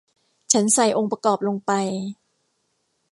[0.53, 1.71] ฉันใส่องค์ประกอบลงไป